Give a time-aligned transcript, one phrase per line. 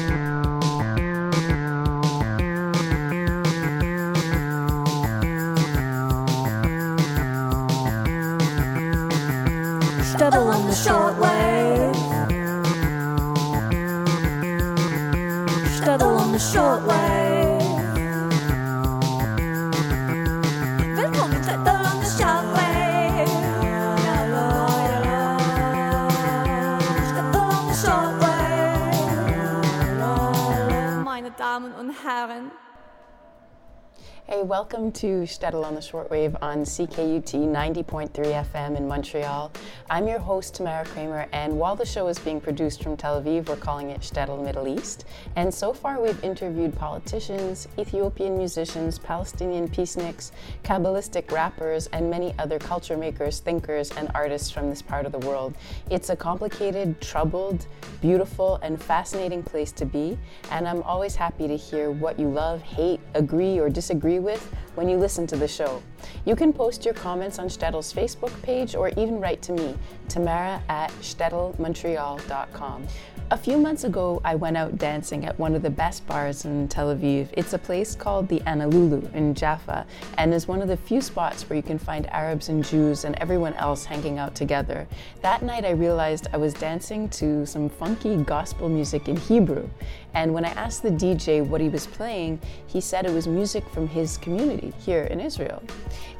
[34.44, 39.50] welcome to Shtetl on the Shortwave on CKUT 90.3 FM in Montreal.
[39.88, 43.48] I'm your host, Tamara Kramer, and while the show is being produced from Tel Aviv,
[43.48, 45.06] we're calling it Shtetl Middle East.
[45.36, 52.58] And so far, we've interviewed politicians, Ethiopian musicians, Palestinian peaceniks, Kabbalistic rappers, and many other
[52.58, 55.54] culture makers, thinkers, and artists from this part of the world.
[55.88, 57.66] It's a complicated, troubled,
[58.02, 60.18] beautiful, and fascinating place to be,
[60.50, 64.63] and I'm always happy to hear what you love, hate, agree, or disagree with with
[64.74, 65.82] when you listen to the show.
[66.24, 69.74] You can post your comments on Shtetl's Facebook page or even write to me,
[70.08, 72.86] Tamara at shtetlmontreal.com.
[73.30, 76.68] A few months ago, I went out dancing at one of the best bars in
[76.68, 77.28] Tel Aviv.
[77.32, 79.86] It's a place called the Anna Loulou in Jaffa
[80.18, 83.16] and is one of the few spots where you can find Arabs and Jews and
[83.16, 84.86] everyone else hanging out together.
[85.22, 89.68] That night, I realized I was dancing to some funky gospel music in Hebrew.
[90.12, 93.66] And when I asked the DJ what he was playing, he said it was music
[93.70, 95.62] from his community here in Israel.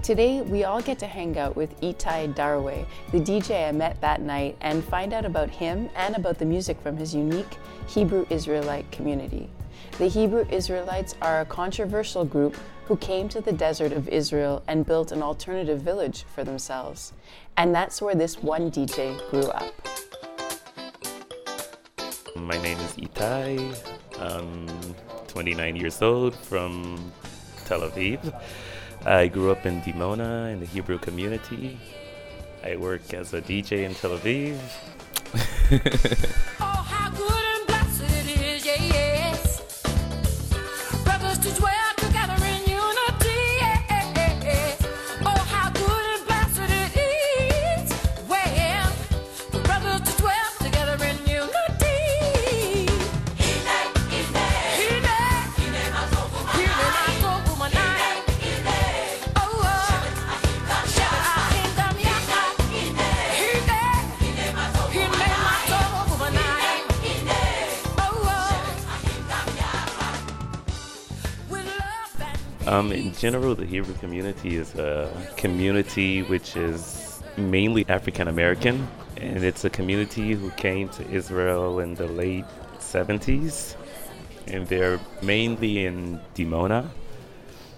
[0.03, 4.21] Today, we all get to hang out with Etai Darway, the DJ I met that
[4.21, 7.57] night, and find out about him and about the music from his unique
[7.87, 9.49] Hebrew Israelite community.
[9.99, 12.57] The Hebrew Israelites are a controversial group
[12.87, 17.13] who came to the desert of Israel and built an alternative village for themselves.
[17.57, 19.73] And that's where this one DJ grew up.
[22.37, 23.75] My name is Etai.
[24.19, 24.67] I'm
[25.29, 27.13] 29 years old from
[27.65, 28.21] Tel Aviv.
[29.05, 31.79] I grew up in Dimona in the Hebrew community.
[32.65, 34.59] I work as a DJ in Tel Aviv.
[36.61, 37.44] Oh,
[72.75, 79.45] Um, in general, the Hebrew community is a community which is mainly African American, and
[79.45, 82.47] it's a community who came to Israel in the late
[82.81, 83.77] 70s,
[84.49, 86.89] and they're mainly in Dimona.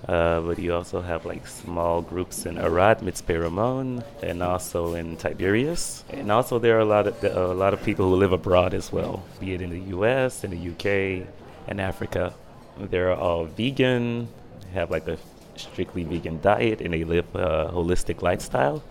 [0.09, 5.19] Uh, but you also have like small groups in Arad, Mitzpe Ramon, and also in
[5.19, 6.05] Tiberias.
[6.09, 8.91] And also there are a lot of a lot of people who live abroad as
[8.91, 11.27] well, be it in the U.S., in the U.K.,
[11.69, 12.33] and Africa.
[12.79, 14.29] They're all vegan,
[14.73, 15.19] have like a
[15.57, 18.83] strictly vegan diet, and they live a holistic lifestyle.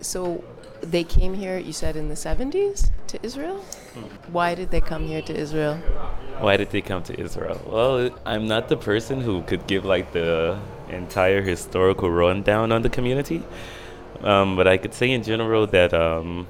[0.00, 0.44] So
[0.82, 3.58] they came here, you said, in the 70s to Israel?
[4.32, 5.76] Why did they come here to Israel?
[6.40, 7.60] Why did they come to Israel?
[7.66, 12.90] Well, I'm not the person who could give like the entire historical rundown on the
[12.90, 13.44] community,
[14.22, 16.48] um, but I could say in general that um,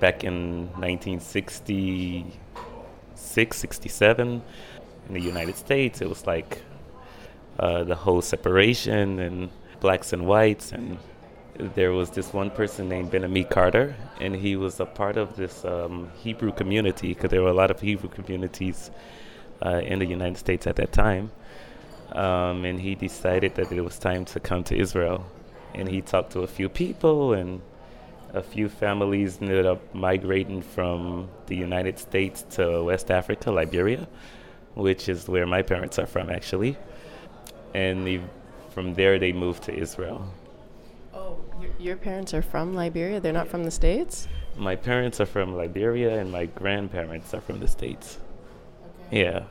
[0.00, 4.42] back in 1966, 67,
[5.08, 6.62] in the United States, it was like
[7.58, 9.50] uh, the whole separation and
[9.80, 10.98] blacks and whites and
[11.74, 15.64] there was this one person named Ben Carter, and he was a part of this
[15.64, 18.90] um, Hebrew community because there were a lot of Hebrew communities
[19.64, 21.30] uh, in the United States at that time.
[22.12, 25.26] Um, and he decided that it was time to come to Israel.
[25.74, 27.60] And he talked to a few people, and
[28.32, 34.08] a few families ended up migrating from the United States to West Africa, Liberia,
[34.74, 36.76] which is where my parents are from, actually.
[37.74, 38.20] And they,
[38.70, 40.26] from there, they moved to Israel.
[41.14, 43.20] Oh, your, your parents are from Liberia?
[43.20, 44.28] They're not from the States?
[44.56, 48.18] My parents are from Liberia, and my grandparents are from the States.
[49.10, 49.44] Yeah,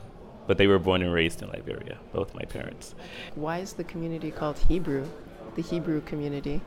[0.46, 2.94] but they were born and raised in Liberia, both my parents.
[3.34, 5.06] Why is the community called Hebrew?
[5.54, 6.60] The Hebrew community.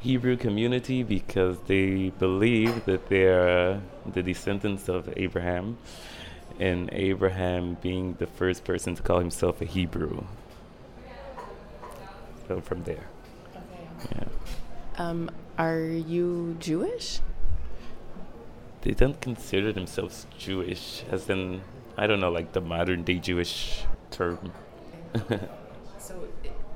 [0.00, 5.78] Hebrew community because they believe that they're the descendants of Abraham,
[6.58, 10.24] and Abraham being the first person to call himself a Hebrew.
[12.46, 13.06] So from there.
[14.12, 14.24] Yeah.
[14.96, 17.20] Um, are you Jewish?
[18.82, 21.62] They don't consider themselves Jewish, as in,
[21.96, 24.52] I don't know, like the modern day Jewish term.
[25.98, 26.26] So,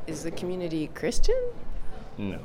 [0.06, 1.40] is the community Christian?
[2.18, 2.40] No.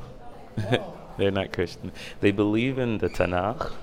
[1.18, 1.92] They're not Christian.
[2.22, 3.74] They believe in the Tanakh.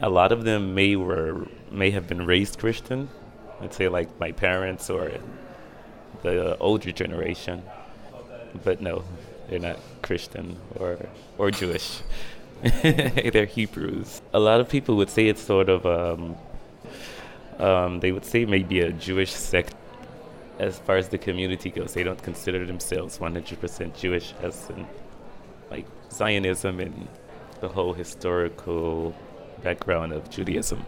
[0.00, 3.08] A lot of them may were may have been raised Christian.
[3.60, 5.10] I'd say like my parents or
[6.22, 7.62] the older generation.
[8.64, 9.04] But no,
[9.48, 10.98] they're not Christian or
[11.38, 12.00] or Jewish.
[12.82, 14.22] they're Hebrews.
[14.32, 16.36] A lot of people would say it's sort of um,
[17.58, 19.74] um, they would say maybe a Jewish sect
[20.58, 21.94] as far as the community goes.
[21.94, 24.86] They don't consider themselves 100% Jewish as in
[25.70, 27.08] like Zionism and
[27.60, 29.14] the whole historical
[29.62, 30.84] background of Judaism.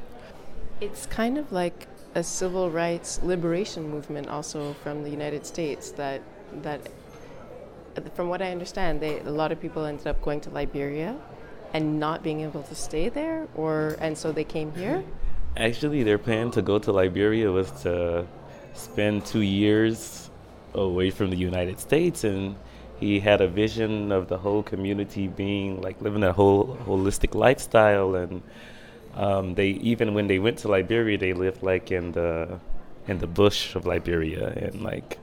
[0.80, 5.90] It's kind of like a civil rights liberation movement, also from the United States.
[5.92, 6.22] That
[6.62, 6.80] that,
[8.14, 11.16] from what I understand, they a lot of people ended up going to Liberia,
[11.72, 15.02] and not being able to stay there, or and so they came here.
[15.56, 18.26] Actually, their plan to go to Liberia was to
[18.74, 20.30] spend two years
[20.74, 22.54] away from the United States, and
[23.00, 28.14] he had a vision of the whole community being like living a whole holistic lifestyle.
[28.14, 28.42] And
[29.14, 32.60] um, they even when they went to Liberia, they lived like in the
[33.06, 35.18] in the bush of Liberia and like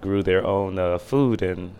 [0.00, 1.74] grew their own uh, food and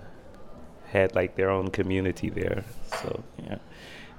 [0.90, 2.64] had like their own community there.
[3.02, 3.58] So yeah.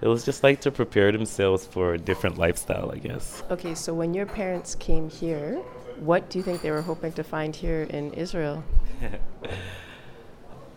[0.02, 3.44] It was just like to prepare themselves for a different lifestyle, I guess.
[3.52, 5.56] Okay, so when your parents came here,
[6.00, 8.64] what do you think they were hoping to find here in Israel?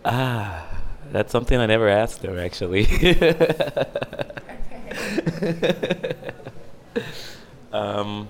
[0.04, 0.66] Ah,
[1.10, 2.86] that's something I never asked her actually.
[7.72, 8.28] um,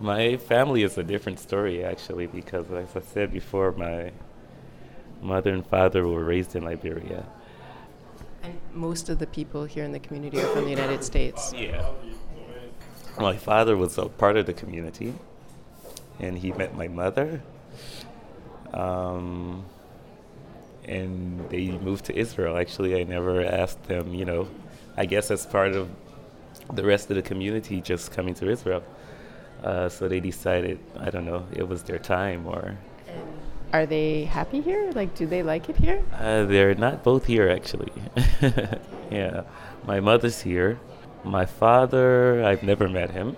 [0.00, 4.12] my family is a different story actually because, as I said before, my
[5.22, 7.26] mother and father were raised in Liberia.
[8.42, 11.52] And most of the people here in the community are from the United States.
[11.52, 11.90] Yeah.
[13.18, 15.12] My father was a part of the community,
[16.20, 17.42] and he met my mother.
[18.72, 19.64] Um,
[20.88, 22.56] and they moved to Israel.
[22.56, 24.48] Actually, I never asked them, you know,
[24.96, 25.88] I guess as part of
[26.74, 28.82] the rest of the community just coming to Israel.
[29.62, 32.78] Uh, so they decided, I don't know, it was their time or.
[33.72, 34.90] Are they happy here?
[34.94, 36.02] Like, do they like it here?
[36.14, 37.92] Uh, they're not both here, actually.
[39.10, 39.42] yeah.
[39.84, 40.78] My mother's here.
[41.24, 43.36] My father, I've never met him.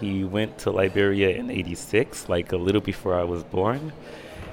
[0.00, 3.92] He went to Liberia in 86, like a little before I was born,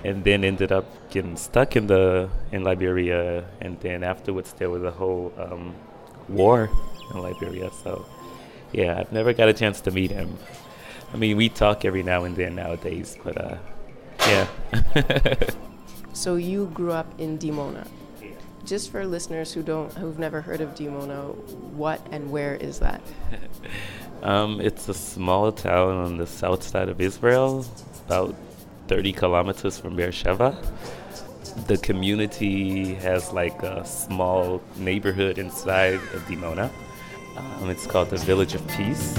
[0.03, 3.45] and then ended up getting stuck in the in Liberia.
[3.59, 5.75] And then afterwards, there was a whole um,
[6.29, 6.69] war
[7.13, 7.69] in Liberia.
[7.83, 8.05] So,
[8.71, 10.37] yeah, I've never got a chance to meet him.
[11.13, 13.57] I mean, we talk every now and then nowadays, but uh,
[14.27, 14.47] yeah.
[16.13, 17.87] So you grew up in Dimona.
[18.65, 21.33] Just for listeners who don't, who've never heard of Dimona,
[21.73, 23.01] what and where is that?
[24.23, 27.65] Um, it's a small town on the south side of Israel,
[28.05, 28.35] about
[28.91, 30.53] 30 kilometers from Beersheba.
[31.67, 36.69] The community has like a small neighborhood inside of Dimona.
[37.37, 39.17] Um, it's called the Village of Peace.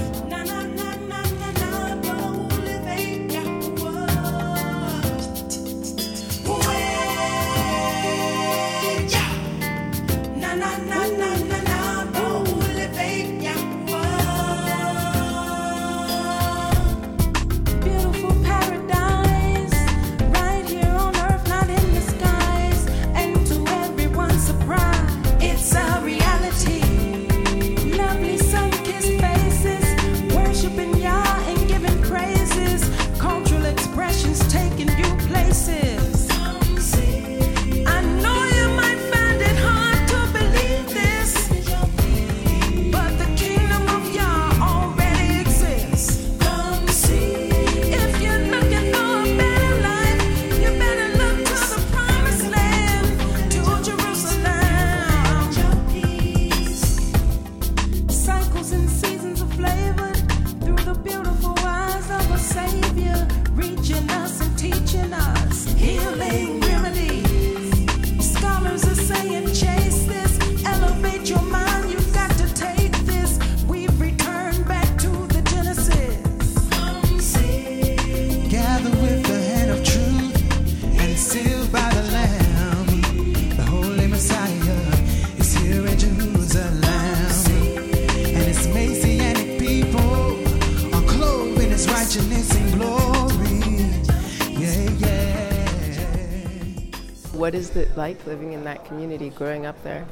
[97.73, 100.05] What is it like living in that community, growing up there?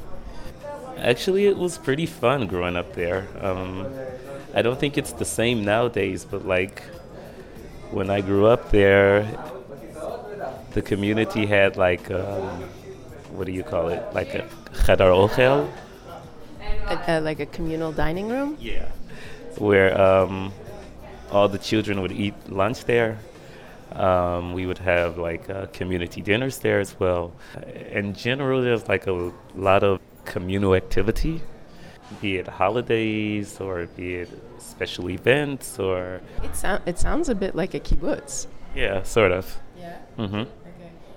[0.96, 3.26] Actually, it was pretty fun growing up there.
[3.40, 3.86] Um,
[4.54, 6.82] I don't think it's the same nowadays, but like
[7.90, 9.26] when I grew up there,
[10.72, 12.62] the community had like um,
[13.32, 14.02] what do you call it?
[14.12, 14.48] Like a
[14.84, 15.70] chadar ochel.
[17.24, 18.56] Like a communal dining room?
[18.60, 18.88] Yeah.
[19.58, 20.52] Where um,
[21.30, 23.18] all the children would eat lunch there.
[23.96, 27.32] Um, we would have like uh, community dinners there as well.
[27.90, 31.40] In general, there's like a lot of communal activity,
[32.20, 37.54] be it holidays or be it special events or It, sound, it sounds a bit
[37.54, 38.46] like a kibbutz.
[38.74, 39.58] yeah, sort of.
[39.78, 39.96] Yeah.
[40.16, 40.46] hmm Okay.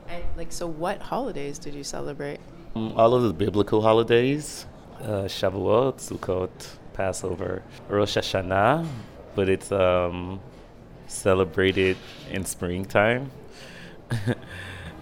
[0.10, 2.39] And like, so what holidays did you celebrate?
[2.75, 4.65] Mm, All of the biblical holidays,
[5.01, 6.50] uh, Shavuot, Sukkot,
[6.94, 8.88] Passover, Rosh Hashanah,
[9.36, 10.39] but it's um,
[11.14, 11.97] celebrated
[12.30, 13.30] in springtime.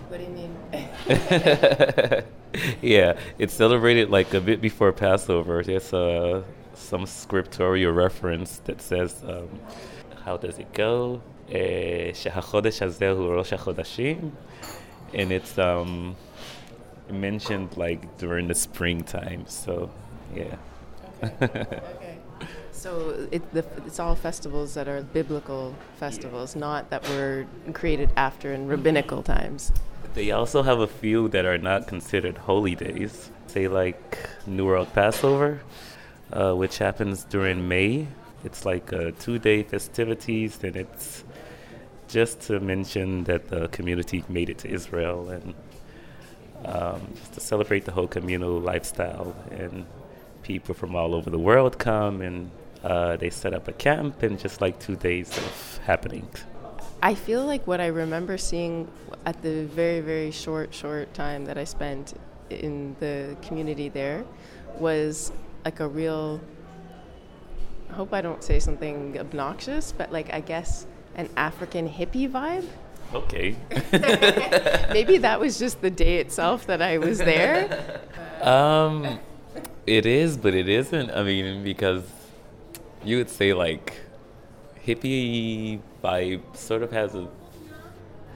[0.08, 0.56] What do you mean?
[2.80, 5.62] yeah, it's celebrated like a bit before Passover.
[5.62, 9.48] There's uh, some scriptorial reference that says, um,
[10.24, 11.20] how does it go?
[11.50, 14.30] Eh, שהחודש הזה הוא ראש החודשים,
[15.14, 16.14] and it's um,
[17.10, 19.44] mentioned like during the springtime.
[19.46, 19.90] So,
[20.34, 20.56] yeah.
[21.42, 22.01] okay.
[22.83, 28.51] So it, the, it's all festivals that are biblical festivals, not that were created after
[28.51, 29.71] in rabbinical times.
[30.15, 33.31] They also have a few that are not considered holy days.
[33.47, 35.61] Say like New World Passover,
[36.33, 38.07] uh, which happens during May.
[38.43, 41.23] It's like a two-day festivities, and it's
[42.09, 45.53] just to mention that the community made it to Israel and
[46.65, 49.33] um, just to celebrate the whole communal lifestyle.
[49.51, 49.85] And
[50.41, 52.51] people from all over the world come and
[52.83, 56.43] uh, they set up a camp and just like two days of happenings.
[57.01, 58.89] I feel like what I remember seeing
[59.25, 62.13] at the very, very short, short time that I spent
[62.49, 64.23] in the community there
[64.77, 65.31] was
[65.65, 66.41] like a real.
[67.89, 70.85] I hope I don't say something obnoxious, but like I guess
[71.15, 72.67] an African hippie vibe.
[73.13, 73.55] Okay.
[74.93, 77.99] Maybe that was just the day itself that I was there.
[78.43, 79.19] Um,
[79.87, 81.11] it is, but it isn't.
[81.11, 82.03] I mean, because
[83.05, 83.93] you would say like
[84.85, 87.27] hippie vibe sort of has a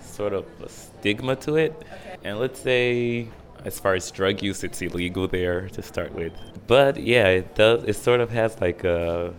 [0.02, 1.74] sort of a stigma to it.
[2.24, 3.28] And let's say,
[3.64, 6.34] as far as drug use, it's illegal there to start with.
[6.66, 7.84] But yeah, it does.
[7.84, 9.34] It sort of has like a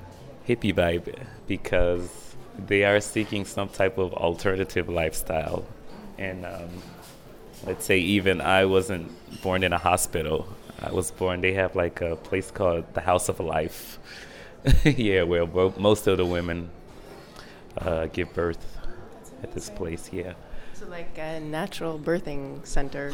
[0.46, 5.64] hippie vibe because they are seeking some type of alternative lifestyle.
[6.18, 6.70] And um,
[7.66, 9.10] let's say even I wasn't
[9.42, 10.48] born in a hospital.
[10.80, 11.40] I was born.
[11.40, 13.98] They have like a place called the House of Life.
[14.84, 16.70] yeah, well, wo- most of the women
[17.78, 18.78] uh, give birth
[19.42, 20.10] at this place.
[20.12, 20.34] Yeah.
[20.74, 23.12] So like a natural birthing center.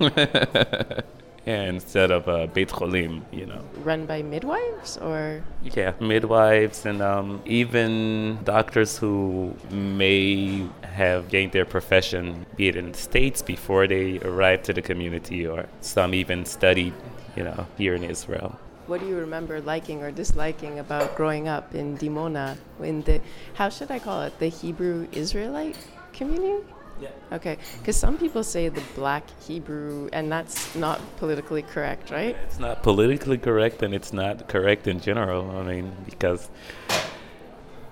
[0.00, 3.62] yeah, instead of uh, Beit Cholim, you know.
[3.84, 11.64] Run by midwives or Yeah, midwives and um, even doctors who may have gained their
[11.64, 16.44] profession, be it in the States before they arrived to the community, or some even
[16.44, 16.92] studied,
[17.36, 18.58] you know, here in Israel.
[18.88, 23.20] What do you remember liking or disliking about growing up in Dimona in the
[23.54, 25.76] how should I call it the Hebrew Israelite
[26.12, 26.64] community?
[27.00, 27.10] Yeah.
[27.30, 32.36] Okay, because some people say the Black Hebrew, and that's not politically correct, right?
[32.44, 35.48] It's not politically correct and it's not correct in general.
[35.56, 36.50] I mean, because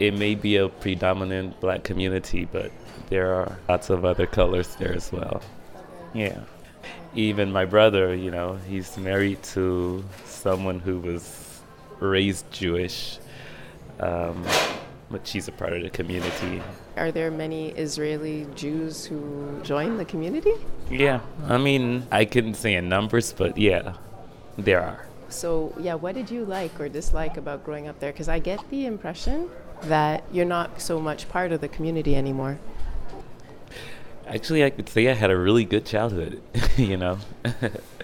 [0.01, 2.73] it may be a predominant black community, but
[3.09, 5.41] there are lots of other colors there as well.
[6.15, 6.41] Yeah.
[7.15, 10.05] Even my brother, you know, he's married to
[10.47, 11.61] someone who was
[11.99, 13.19] raised Jewish,
[13.99, 14.45] um,
[15.11, 16.63] but she's a part of the community.
[16.97, 20.53] Are there many Israeli Jews who join the community?
[20.89, 23.95] Yeah, I mean, I couldn't say in numbers, but yeah,
[24.57, 25.09] there are.
[25.31, 28.13] So, yeah, what did you like or dislike about growing up there?
[28.13, 29.51] Because I get the impression
[29.83, 32.61] that you're not so much part of the community anymore.
[34.29, 36.41] Actually, I could say I had a really good childhood,
[36.77, 37.19] you know.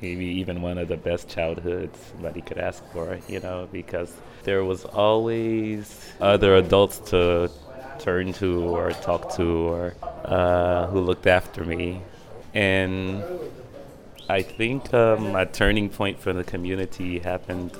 [0.00, 4.12] Maybe even one of the best childhoods somebody could ask for, you know, because
[4.44, 7.50] there was always other adults to
[7.98, 12.02] turn to or talk to or uh, who looked after me.
[12.52, 13.24] And
[14.28, 17.72] I think um, a turning point for the community happened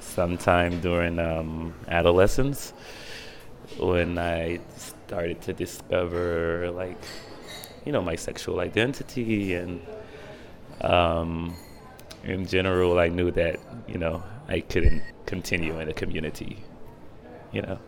[0.00, 2.72] sometime during um, adolescence
[3.78, 6.96] when I started to discover like
[7.84, 9.80] you know my sexual identity and
[10.82, 11.54] um,
[12.24, 16.64] in general I knew that you know I couldn't continue in a community
[17.52, 17.78] you know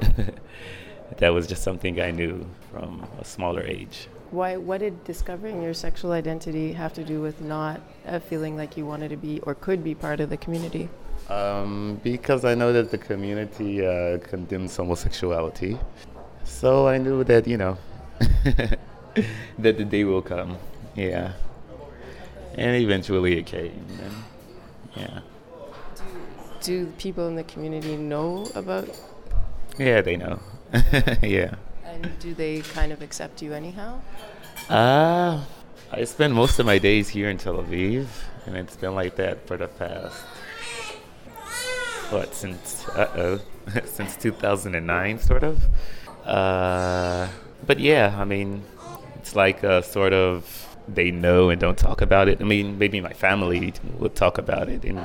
[1.18, 4.56] that was just something I knew from a smaller age Why?
[4.56, 8.86] What did discovering your sexual identity have to do with not uh, feeling like you
[8.86, 10.88] wanted to be or could be part of the community?
[11.28, 15.78] Um, because I know that the community uh, condemns homosexuality.
[16.44, 17.76] So I knew that, you know,
[19.58, 20.58] that the day will come.
[20.94, 21.32] Yeah.
[22.54, 23.86] And eventually it came.
[24.02, 24.14] And
[24.96, 25.20] yeah.
[26.62, 28.88] Do people in the community know about?
[29.78, 30.40] Yeah, they know.
[31.22, 31.54] yeah.
[31.84, 34.00] And do they kind of accept you anyhow?
[34.68, 35.42] Uh,
[35.90, 38.06] I spend most of my days here in Tel Aviv,
[38.46, 40.20] and it's been like that for the past,
[42.10, 43.40] what, since, uh-oh,
[43.86, 45.64] since 2009, sort of.
[46.24, 47.26] Uh,
[47.66, 48.62] but yeah, I mean,
[49.16, 52.40] it's like a sort of, they know and don't talk about it.
[52.40, 55.04] I mean, maybe my family would talk about it, and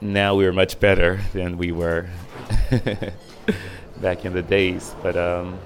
[0.00, 2.08] now we're much better than we were
[4.00, 4.94] back in the days.
[5.02, 5.58] But, um,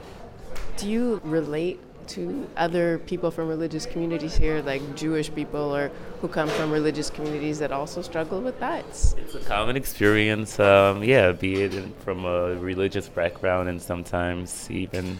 [0.76, 5.90] Do you relate to other people from religious communities here, like Jewish people or
[6.20, 8.84] who come from religious communities that also struggle with that?
[8.90, 14.70] It's a common experience, um, yeah, be it in, from a religious background and sometimes
[14.70, 15.18] even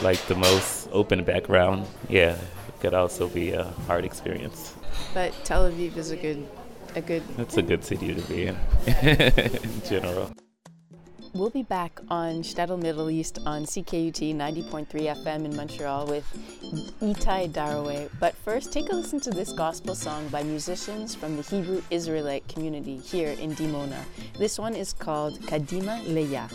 [0.00, 1.86] like the most open background.
[2.08, 2.36] Yeah,
[2.84, 4.74] could also be a hard experience.
[5.14, 6.46] But Tel Aviv is a good,
[6.94, 7.22] a good.
[7.38, 8.56] It's a good city to be in,
[9.02, 10.30] in general.
[11.32, 16.26] We'll be back on Shtetl Middle East on CKUT 90.3 FM in Montreal with
[17.00, 18.10] Etai Daraway.
[18.20, 22.46] But first, take a listen to this gospel song by musicians from the Hebrew Israelite
[22.48, 24.04] community here in Dimona.
[24.38, 26.52] This one is called Kadima Leya.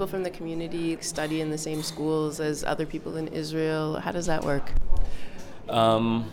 [0.00, 4.00] People from the community study in the same schools as other people in Israel?
[4.00, 4.72] How does that work?
[5.68, 6.24] Um,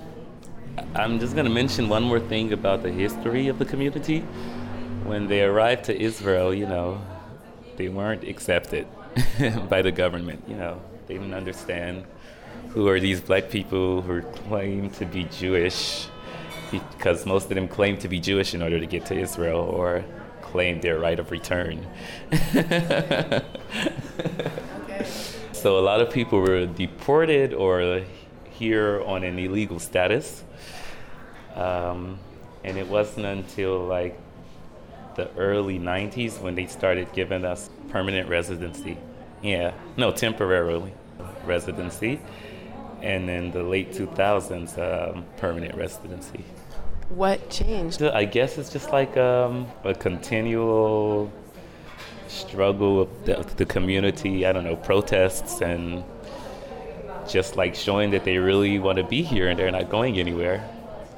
[0.96, 4.22] I'm just going to mention one more thing about the history of the community.
[5.04, 7.02] When they arrived to Israel, you know,
[7.76, 8.88] they weren't accepted
[9.70, 10.46] by the government.
[10.48, 12.06] You know, they didn't understand
[12.70, 16.08] who are these black people who claim to be Jewish
[16.72, 20.06] because most of them claim to be Jewish in order to get to Israel or
[20.52, 21.86] claim their right of return.
[25.52, 28.04] So a lot of people were deported or
[28.52, 30.44] here on an illegal status.
[31.56, 32.20] Um,
[32.64, 34.20] And it wasn't until like
[35.16, 38.98] the early 90s when they started giving us permanent residency.
[39.42, 40.94] Yeah, no, temporarily
[41.46, 42.20] residency.
[43.02, 46.44] And in the late 2000s, um, permanent residency.
[47.10, 48.04] What changed?
[48.04, 51.32] I guess it's just like um, a continual
[52.28, 54.46] struggle of the, the community.
[54.46, 56.04] I don't know, protests and
[57.28, 60.68] just like showing that they really want to be here and they're not going anywhere.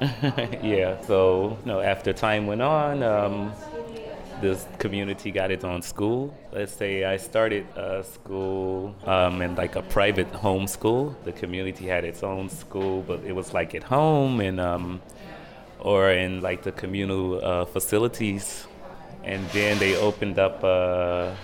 [0.62, 1.00] yeah.
[1.02, 3.52] So you know, after time went on, um,
[4.40, 6.32] this community got its own school.
[6.52, 11.16] Let's say I started a school um, in like a private home school.
[11.24, 15.02] The community had its own school, but it was like at home and um,
[15.80, 18.66] or in like the communal uh, facilities.
[19.24, 21.34] And then they opened up uh,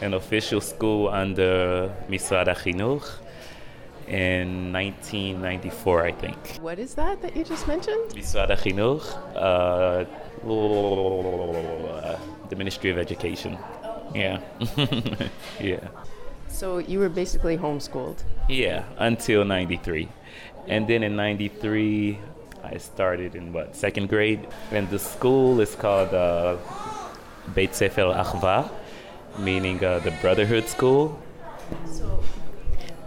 [0.00, 3.06] an official school under Misrad Chinuch
[4.08, 6.58] in 1994, I think.
[6.60, 8.10] What is that that you just mentioned?
[8.10, 9.04] Misrad Chinuch,
[9.36, 10.04] uh,
[12.48, 13.58] the Ministry of Education.
[14.14, 14.40] Yeah.
[15.60, 15.88] yeah.
[16.48, 18.22] So you were basically homeschooled.
[18.48, 20.08] Yeah, until 93.
[20.66, 22.18] And then in 93,
[22.62, 24.46] I started in what, second grade?
[24.70, 26.56] And the school is called uh,
[27.54, 28.70] Beit Sefer Achva,
[29.38, 31.20] meaning uh, the Brotherhood School.
[31.86, 32.22] So,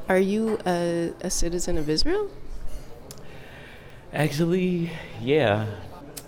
[0.10, 2.30] Are you a, a citizen of Israel?
[4.14, 5.66] Actually, yeah.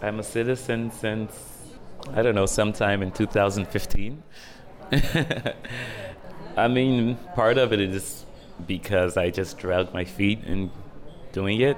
[0.02, 1.32] I'm a citizen since,
[2.14, 4.24] I don't know, sometime in 2015.
[6.58, 8.26] I mean, part of it is
[8.68, 10.72] because I just dragged my feet in
[11.32, 11.78] doing it.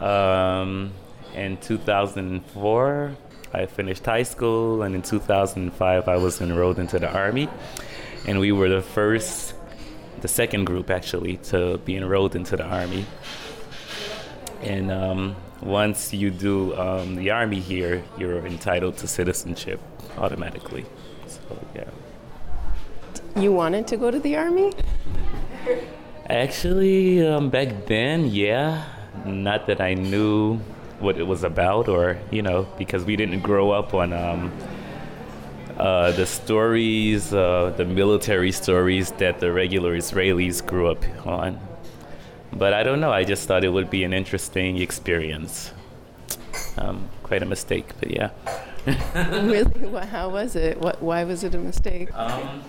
[0.00, 0.92] Um,
[1.34, 3.16] in 2004,
[3.52, 7.48] I finished high school, and in 2005, I was enrolled into the Army.
[8.26, 9.54] And we were the first,
[10.20, 13.06] the second group actually, to be enrolled into the Army.
[14.62, 19.80] And um, once you do um, the Army here, you're entitled to citizenship
[20.18, 20.84] automatically.
[21.26, 21.84] So, yeah.
[23.36, 24.72] You wanted to go to the army?
[26.30, 28.84] Actually, um, back then, yeah.
[29.24, 30.58] Not that I knew
[30.98, 34.52] what it was about, or you know, because we didn't grow up on um,
[35.78, 41.60] uh, the stories, uh, the military stories that the regular Israelis grew up on.
[42.52, 43.12] But I don't know.
[43.12, 45.72] I just thought it would be an interesting experience.
[46.78, 48.30] Um, quite a mistake, but yeah.
[49.42, 50.06] really?
[50.06, 50.80] How was it?
[50.80, 51.02] What?
[51.02, 52.08] Why was it a mistake?
[52.14, 52.62] Um,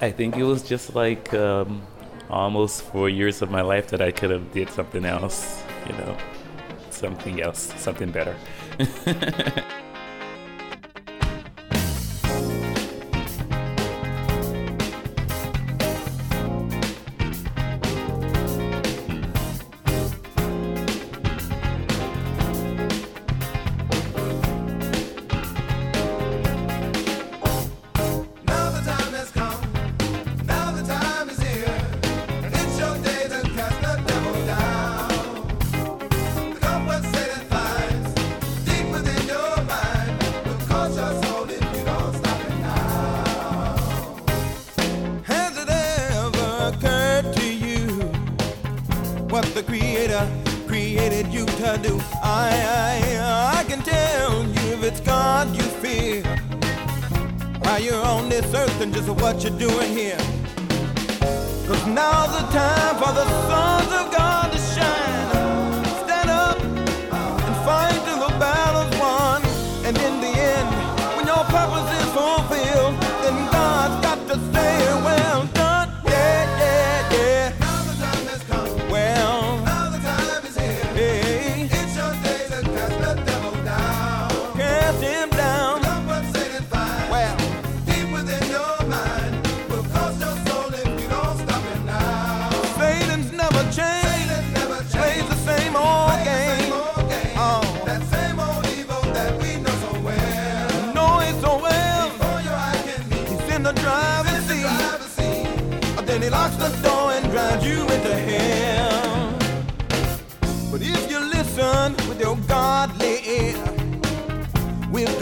[0.00, 1.82] I think it was just like um,
[2.30, 6.16] almost four years of my life that I could have did something else, you know,
[6.90, 8.36] something else, something better.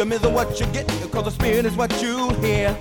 [0.01, 2.75] Wisdom is what you get, because the spirit is what you hear.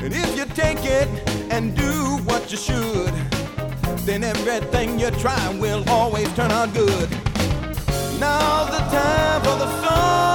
[0.00, 1.08] And if you take it
[1.50, 3.14] and do what you should,
[4.04, 7.08] then everything you try will always turn out good.
[8.20, 10.27] Now's the time for the sons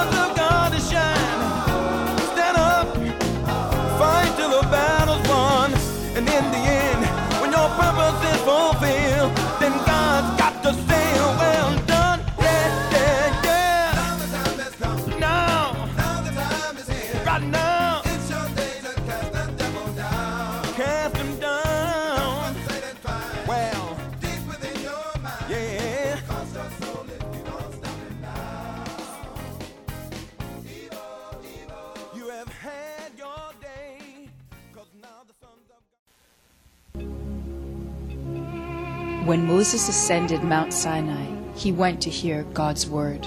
[39.33, 43.25] When Moses ascended Mount Sinai, he went to hear God's word.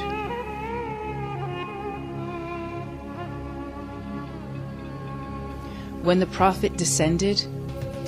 [6.05, 7.45] When the prophet descended,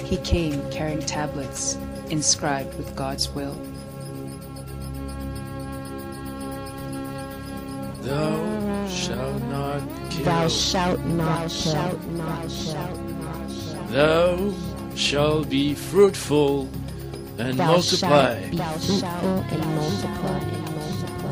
[0.05, 1.77] he came carrying tablets
[2.09, 3.61] inscribed with God's will.
[8.03, 10.25] Thou shalt not kill.
[10.25, 11.99] Thou shalt not kill.
[13.89, 14.55] Thou
[14.95, 16.69] shalt be fruitful
[17.39, 18.41] and Thou multiply.
[18.41, 20.41] shalt be fruitful and multiply.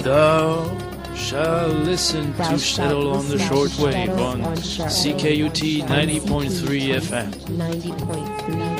[0.02, 7.30] Thou shalt listen Thou to shalt Shtetl on the shortwave on CKUT 90.3 FM.
[7.32, 8.75] 90.3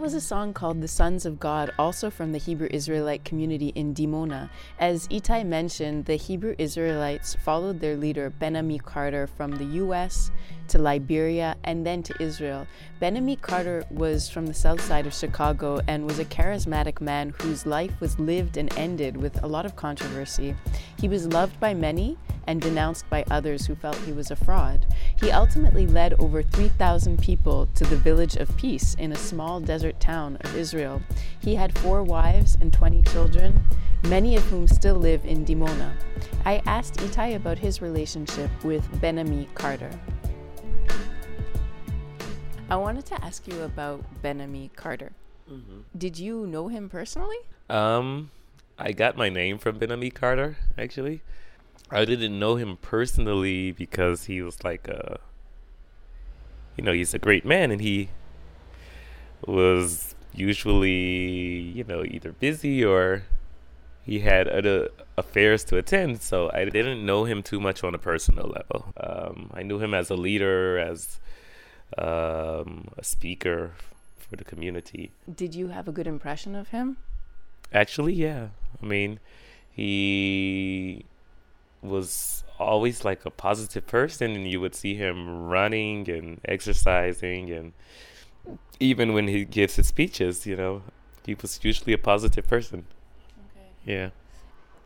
[0.00, 3.68] That was a song called The Sons of God, also from the Hebrew Israelite community
[3.74, 4.48] in Dimona.
[4.78, 10.30] As Etai mentioned, the Hebrew Israelites followed their leader, Ben-Ami Carter, from the US
[10.70, 12.66] to Liberia and then to Israel.
[12.98, 17.66] Ben-Ami Carter was from the south side of Chicago and was a charismatic man whose
[17.66, 20.54] life was lived and ended with a lot of controversy.
[20.98, 24.86] He was loved by many and denounced by others who felt he was a fraud.
[25.20, 30.00] He ultimately led over 3,000 people to the village of peace in a small desert
[30.00, 31.02] town of Israel.
[31.40, 33.62] He had four wives and 20 children,
[34.04, 35.92] many of whom still live in Dimona.
[36.44, 39.90] I asked Etai about his relationship with Ben-Ami Carter.
[42.68, 45.12] I wanted to ask you about Ben-Ami Carter.
[45.96, 47.38] Did you know him personally?
[47.68, 48.30] Um,
[48.78, 51.22] I got my name from Ben-Ami Carter, actually.
[51.90, 55.18] I didn't know him personally because he was like a,
[56.76, 58.10] you know, he's a great man and he
[59.44, 63.24] was usually, you know, either busy or
[64.02, 66.22] he had other affairs to attend.
[66.22, 68.80] So I didn't know him too much on a personal level.
[68.96, 71.20] Um, I knew him as a leader, as
[71.96, 73.72] um, a speaker
[74.16, 75.12] for the community.
[75.42, 76.96] Did you have a good impression of him?
[77.72, 78.48] Actually, yeah.
[78.82, 79.20] I mean,
[79.70, 81.04] he
[81.82, 87.72] was always like a positive person, and you would see him running and exercising, and
[88.78, 90.82] even when he gives his speeches, you know,
[91.24, 92.84] he was usually a positive person.
[93.46, 93.92] Okay.
[93.92, 94.10] Yeah.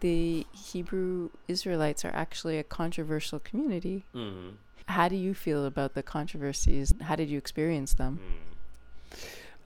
[0.05, 4.05] The Hebrew Israelites are actually a controversial community.
[4.15, 4.51] Mm-hmm.
[4.85, 6.93] How do you feel about the controversies?
[7.01, 8.21] How did you experience them?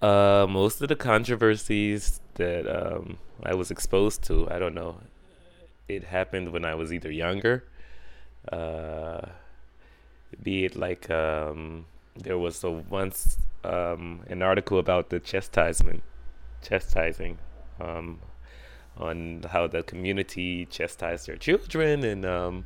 [0.01, 5.01] Uh, most of the controversies that um, I was exposed to, I don't know,
[5.88, 7.64] it happened when I was either younger,
[8.53, 9.22] uh,
[10.40, 16.05] be it like um, there was a once um, an article about the chastisement,
[16.62, 17.38] chastising,
[17.81, 18.20] um,
[18.99, 22.65] on how the community chastised their children, and um,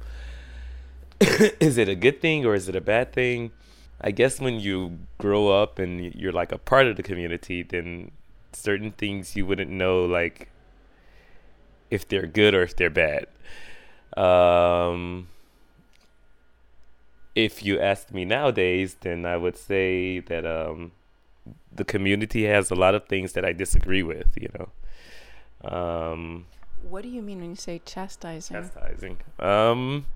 [1.61, 3.53] is it a good thing or is it a bad thing?
[4.01, 8.11] I guess when you grow up and you're like a part of the community, then
[8.53, 10.49] certain things you wouldn't know, like
[11.91, 13.27] if they're good or if they're bad.
[14.17, 15.29] Um,
[17.35, 20.93] if you ask me nowadays, then I would say that um,
[21.71, 24.71] the community has a lot of things that I disagree with, you know.
[25.65, 26.47] Um,
[26.89, 28.57] What do you mean when you say chastising?
[28.57, 29.19] chastising.
[29.39, 30.07] Um,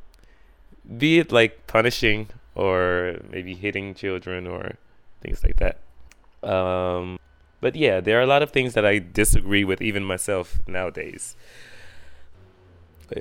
[0.99, 4.77] be it like punishing or maybe hitting children or
[5.21, 5.79] things like that.
[6.43, 7.19] Um,
[7.61, 11.37] but yeah, there are a lot of things that I disagree with, even myself nowadays.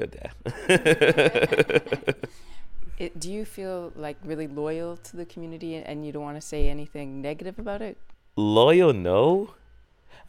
[2.97, 6.41] It, do you feel like really loyal to the community and you don't want to
[6.47, 7.97] say anything negative about it?
[8.37, 9.53] Loyal, no.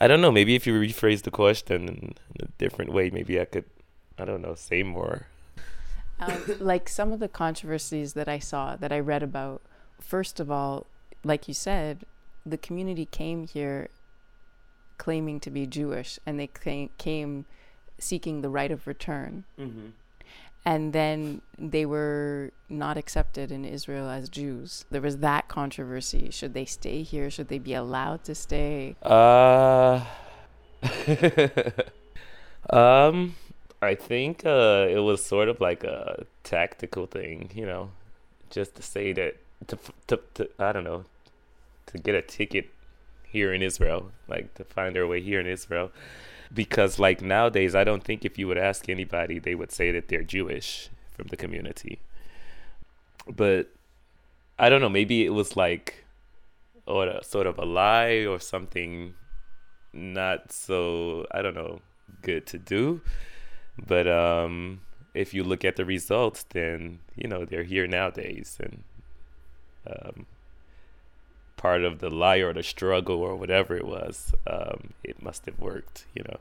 [0.01, 0.31] I don't know.
[0.31, 3.65] Maybe if you rephrase the question in a different way, maybe I could,
[4.19, 5.27] I don't know, say more.
[6.21, 9.63] Um, like some of the controversies that I saw, that I read about,
[10.01, 10.87] first of all,
[11.25, 12.05] like you said,
[12.45, 13.89] the community came here
[14.99, 17.47] claiming to be Jewish and they came, came
[17.99, 19.45] seeking the right of return.
[20.67, 24.85] And then they were not accepted in Israel as Jews.
[24.91, 26.31] There was that controversy.
[26.33, 27.31] Should they stay here?
[27.31, 28.97] Should they be allowed to stay?
[29.01, 30.05] Uh,
[32.71, 33.37] um,
[33.81, 37.91] I think uh, it was sort of like a tactical thing, you know,
[38.51, 39.37] just to say that
[39.69, 41.05] to, to, to I don't know,
[41.87, 42.71] to get a ticket
[43.23, 45.93] here in Israel, like to find their way here in Israel,
[46.53, 50.09] because like nowadays, I don't think if you would ask anybody, they would say that
[50.09, 52.01] they're Jewish from the community,
[53.29, 53.69] but
[54.59, 56.05] I don't know, maybe it was like
[56.87, 59.15] or a, sort of a lie or something
[59.93, 61.81] not so I don't know
[62.23, 63.01] good to do.
[63.87, 64.81] But um,
[65.15, 68.85] if you look at the results, then you know they're here nowadays, and
[69.87, 70.27] um,
[71.57, 75.59] part of the lie or the struggle or whatever it was, um, it must have
[75.59, 76.07] worked.
[76.15, 76.39] You know.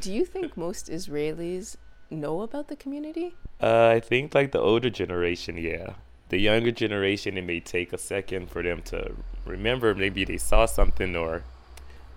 [0.00, 1.76] Do you think most Israelis
[2.10, 3.34] know about the community?
[3.60, 5.94] Uh, I think like the older generation, yeah.
[6.28, 9.12] The younger generation, it may take a second for them to
[9.44, 9.94] remember.
[9.94, 11.44] Maybe they saw something, or,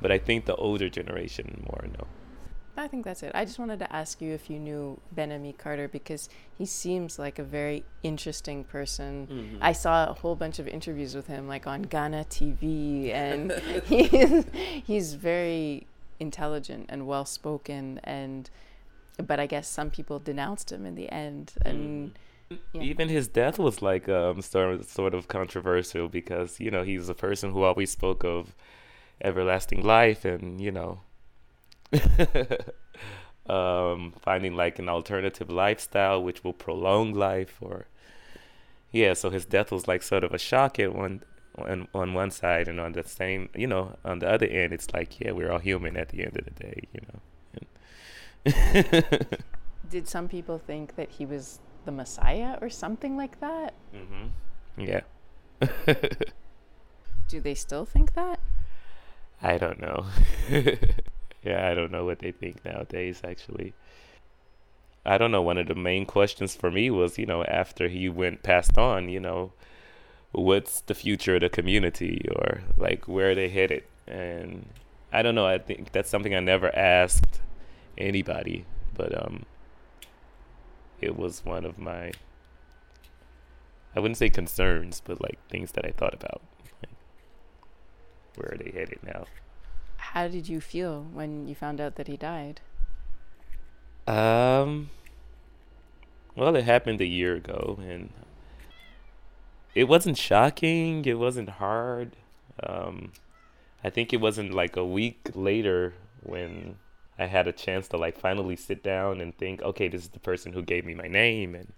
[0.02, 2.08] but I think the older generation more know.
[2.80, 3.32] I think that's it.
[3.36, 7.20] I just wanted to ask you if you knew Ben Ammi Carter because he seems
[7.20, 9.60] like a very interesting person.
[9.62, 13.52] I saw a whole bunch of interviews with him, like on Ghana TV, and
[13.86, 14.46] he's
[14.86, 15.88] he's very
[16.20, 18.00] intelligent and well spoken.
[18.04, 18.50] And
[19.18, 22.18] but I guess some people denounced him in the end, and
[22.74, 22.82] yeah.
[22.82, 27.14] Even his death was like um sort sort of controversial because you know he's a
[27.14, 28.56] person who always spoke of
[29.22, 31.02] everlasting life and you know
[33.50, 37.88] um finding like an alternative lifestyle which will prolong life or
[38.92, 41.24] yeah so his death was like sort of a shock at one
[41.56, 44.94] on, on one side and on the same you know on the other end it's
[44.94, 47.20] like yeah we're all human at the end of the day you know
[48.46, 49.26] and
[49.90, 53.74] did some people think that he was the Messiah or something like that?
[53.94, 54.28] mm-hmm.
[54.78, 55.02] yeah
[57.28, 58.40] Do they still think that?
[59.42, 60.06] I don't know.
[61.44, 63.74] Yeah, I don't know what they think nowadays, actually.
[65.06, 65.42] I don't know.
[65.42, 69.10] One of the main questions for me was, you know, after he went passed on,
[69.10, 69.54] you know,
[70.32, 73.84] what's the future of the community or like where are they headed?
[74.08, 74.68] And
[75.12, 75.46] I don't know.
[75.46, 77.42] I think that's something I never asked
[77.98, 79.46] anybody, but um,
[81.02, 82.12] it was one of my,
[83.96, 86.42] I wouldn't say concerns, but like things that I thought about.
[86.84, 86.94] Like,
[88.36, 89.26] where are they headed now?
[90.00, 92.62] How did you feel when you found out that he died?
[94.08, 94.90] Um.
[96.36, 98.10] Well, it happened a year ago, and
[99.76, 101.06] it wasn't shocking.
[101.06, 102.16] It wasn't hard.
[102.64, 103.12] Um,
[103.84, 106.78] I think it wasn't like a week later when
[107.18, 110.20] I had a chance to like finally sit down and think, okay, this is the
[110.20, 111.74] person who gave me my name, and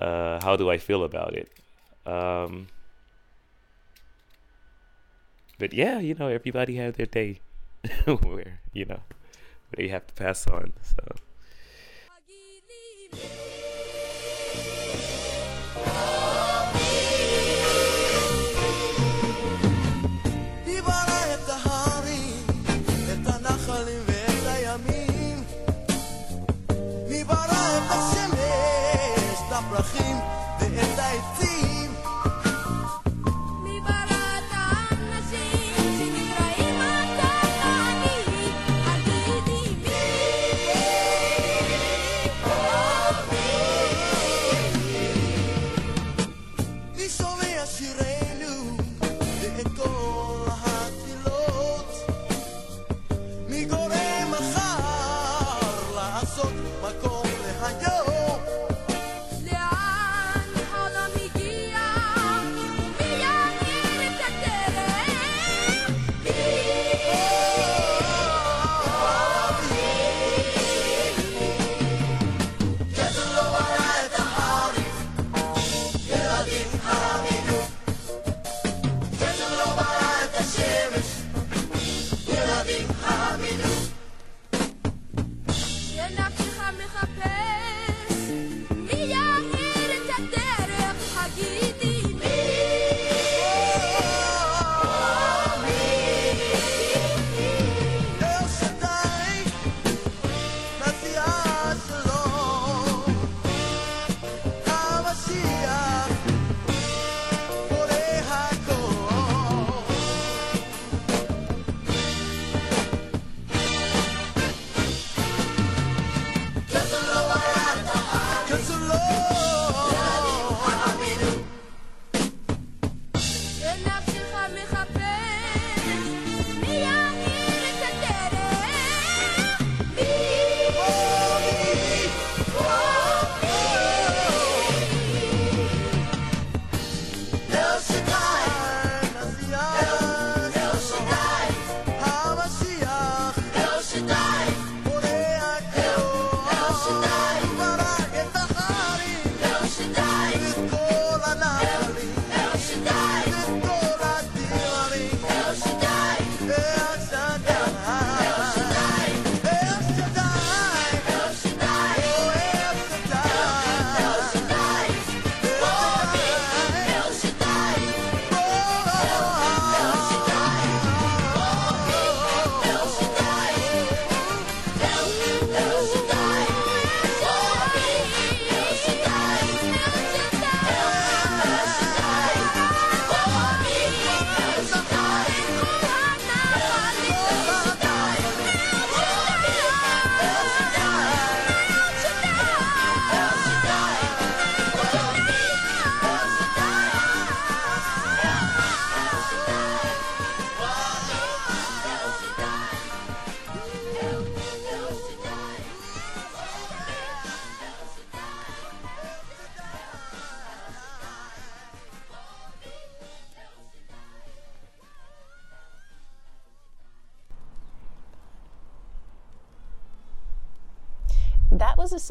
[0.00, 1.50] uh, how do I feel about it?
[2.04, 2.68] Um,
[5.58, 7.40] but yeah, you know, everybody had their day
[8.04, 9.00] where you know
[9.76, 10.72] they have to pass on.
[10.82, 11.16] So.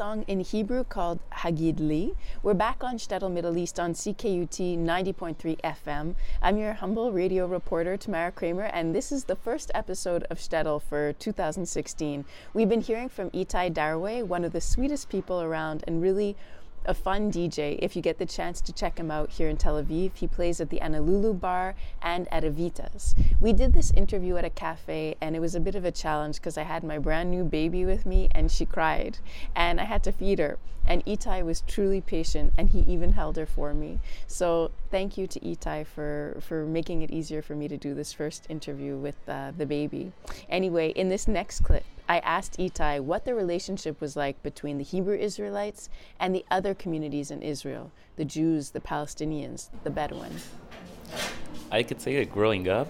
[0.06, 2.14] Song in Hebrew called Hagid Li.
[2.40, 6.14] We're back on Shtetl Middle East on CKUT 90.3 FM.
[6.40, 10.80] I'm your humble radio reporter, Tamara Kramer, and this is the first episode of Shtetl
[10.80, 12.24] for 2016.
[12.54, 16.36] We've been hearing from Etai Darway, one of the sweetest people around and really
[16.86, 17.78] a fun DJ.
[17.80, 20.60] If you get the chance to check him out here in Tel Aviv, he plays
[20.60, 23.14] at the Anna Loulou Bar and at Evita's.
[23.40, 26.36] We did this interview at a cafe, and it was a bit of a challenge
[26.36, 29.18] because I had my brand new baby with me, and she cried,
[29.54, 30.58] and I had to feed her.
[30.86, 34.00] And Etai was truly patient, and he even held her for me.
[34.26, 38.12] So thank you to Etai for for making it easier for me to do this
[38.12, 40.12] first interview with uh, the baby.
[40.48, 41.84] Anyway, in this next clip.
[42.08, 45.88] I asked Etai what the relationship was like between the Hebrew Israelites
[46.20, 50.32] and the other communities in Israel the Jews, the Palestinians, the Bedouin.
[51.70, 52.88] I could say that growing up,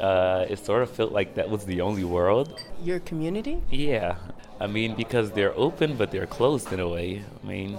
[0.00, 2.60] uh, it sort of felt like that was the only world.
[2.82, 3.60] Your community?
[3.70, 4.16] Yeah.
[4.58, 7.22] I mean, because they're open, but they're closed in a way.
[7.42, 7.78] I mean,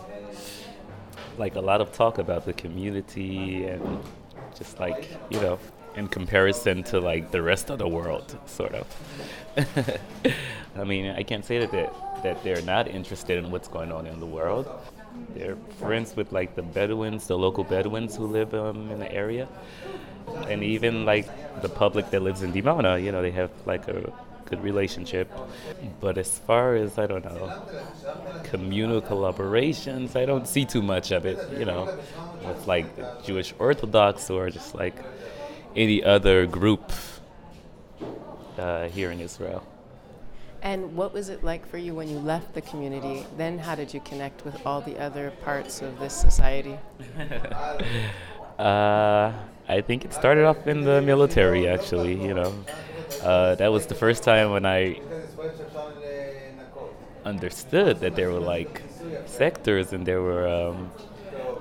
[1.38, 4.00] like a lot of talk about the community and
[4.58, 5.60] just like, you know,
[5.96, 8.88] in comparison to like the rest of the world, sort of.
[10.78, 11.90] I mean, I can't say that they're,
[12.22, 14.70] that they're not interested in what's going on in the world.
[15.34, 19.48] They're friends with like the Bedouins, the local Bedouins who live um, in the area,
[20.48, 21.28] and even like
[21.64, 23.04] the public that lives in Dimona.
[23.04, 24.14] You know, they have like a
[24.50, 25.32] good relationship.
[26.00, 27.62] But as far as I don't know,
[28.44, 31.38] communal collaborations, I don't see too much of it.
[31.60, 31.98] You know,
[32.46, 32.88] with like
[33.24, 34.96] Jewish Orthodox or just like
[35.76, 36.92] any other group
[38.58, 39.64] uh, here in Israel.
[40.64, 43.26] And what was it like for you when you left the community?
[43.38, 46.78] Then how did you connect with all the other parts of this society?
[48.58, 49.32] Uh,
[49.70, 52.16] I think it started off in the military, actually.
[52.20, 52.54] You know,
[53.24, 55.00] uh, that was the first time when I
[57.26, 58.82] understood that there were like
[59.26, 60.92] sectors and there were um,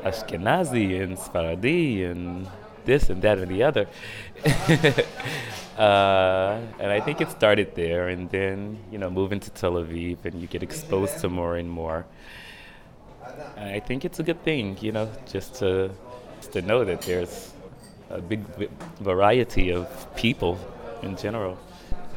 [0.02, 2.46] Ashkenazi and Sfaradi and
[2.84, 3.86] this and that and the other.
[5.76, 10.24] uh, and I think it started there, and then you know, moving to Tel Aviv,
[10.24, 12.06] and you get exposed to more and more.
[13.56, 15.90] And I think it's a good thing, you know, just to
[16.36, 17.52] just to know that there's
[18.08, 18.40] a big
[19.00, 20.58] variety of people
[21.02, 21.58] in general.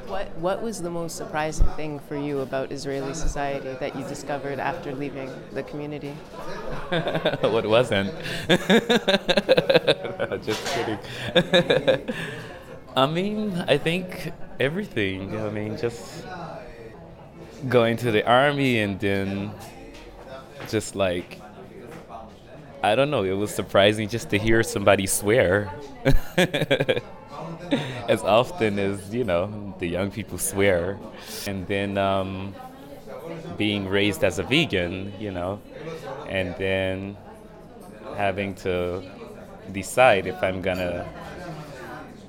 [0.07, 4.59] What What was the most surprising thing for you about Israeli society that you discovered
[4.59, 6.13] after leaving the community?
[7.41, 8.13] what wasn't?
[10.43, 10.99] Just kidding.
[12.95, 15.39] I mean, I think everything.
[15.39, 16.25] I mean, just
[17.67, 19.51] going to the army and then
[20.69, 21.39] just like,
[22.81, 25.71] I don't know, it was surprising just to hear somebody swear.
[28.07, 30.97] as often as, you know, the young people swear.
[31.47, 32.55] And then um,
[33.57, 35.61] being raised as a vegan, you know,
[36.27, 37.17] and then
[38.15, 39.03] having to
[39.71, 41.07] decide if I'm gonna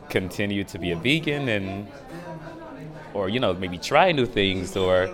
[0.09, 1.87] continue to be a vegan and
[3.15, 5.09] or you know maybe try new things or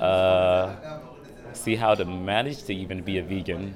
[0.00, 0.74] uh,
[1.52, 3.74] see how to manage to even be a vegan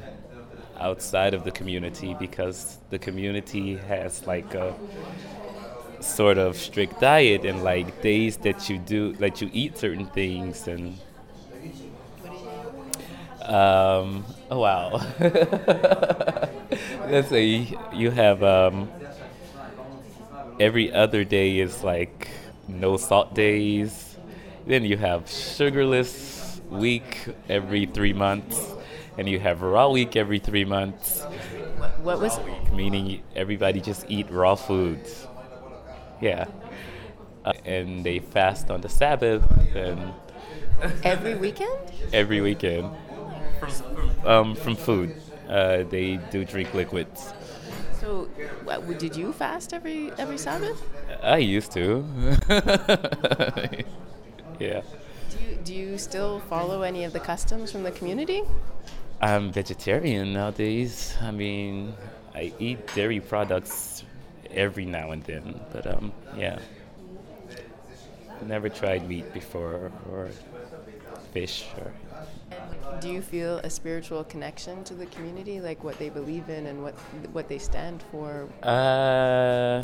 [0.78, 4.74] outside of the community because the community has like a
[6.04, 10.68] sort of strict diet and like days that you do that you eat certain things
[10.68, 10.98] and
[13.44, 15.00] um, oh wow.
[17.10, 18.90] Let's say you have um,
[20.58, 22.28] every other day is like
[22.68, 24.16] no salt days.
[24.66, 28.72] Then you have sugarless week every three months
[29.18, 31.22] and you have raw week every three months.
[32.02, 32.40] What was
[32.72, 35.26] meaning everybody just eat raw foods
[36.28, 36.44] yeah
[37.44, 39.42] uh, and they fast on the sabbath
[39.76, 40.00] and
[41.02, 41.78] every weekend?
[42.12, 42.86] every weekend
[44.24, 45.14] um, from food
[45.48, 47.32] uh, they do drink liquids
[48.00, 48.28] So,
[48.64, 50.78] what, did you fast every every Sabbath?
[51.22, 52.04] i used to
[54.60, 54.80] yeah
[55.30, 58.42] Do you do you still follow any of the customs from the community?
[59.20, 61.14] I'm vegetarian nowadays.
[61.22, 61.94] I mean,
[62.34, 63.93] I eat dairy products
[64.54, 66.58] every now and then, but um, yeah.
[68.42, 70.28] Never tried meat before or
[71.32, 71.92] fish or.
[73.00, 76.82] Do you feel a spiritual connection to the community, like what they believe in and
[76.82, 76.94] what
[77.32, 78.48] what they stand for?
[78.62, 79.82] Uh,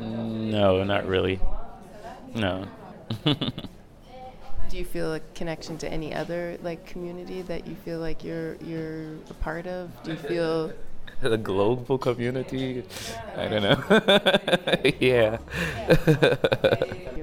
[0.00, 1.40] no, not really.
[2.34, 2.66] No.
[3.24, 8.56] Do you feel a connection to any other like community that you feel like you're
[8.56, 9.90] you're a part of?
[10.02, 10.72] Do you feel
[11.22, 12.84] the global community.
[13.36, 13.80] I don't know.
[15.00, 15.38] yeah.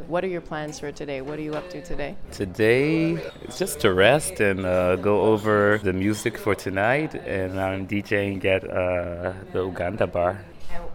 [0.08, 1.22] what are your plans for today?
[1.22, 2.16] What are you up to today?
[2.32, 3.12] Today,
[3.44, 8.44] it's just to rest and uh, go over the music for tonight, and I'm DJing
[8.46, 10.44] at uh, the Uganda bar.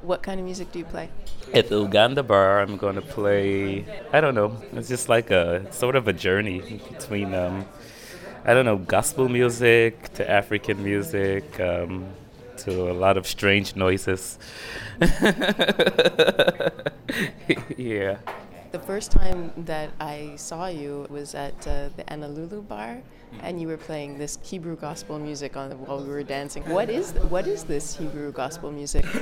[0.03, 1.09] What kind of music do you play?
[1.55, 3.86] At the Uganda bar, I'm going to play.
[4.12, 4.57] I don't know.
[4.72, 7.64] It's just like a sort of a journey between, um,
[8.44, 12.07] I don't know, gospel music to African music um,
[12.71, 14.39] to a lot of strange noises.
[17.77, 18.19] yeah.
[18.71, 23.01] The first time that I saw you was at uh, the Anna Loulou bar,
[23.41, 26.62] and you were playing this Hebrew gospel music on while we were dancing.
[26.69, 29.05] What is what is this Hebrew gospel music?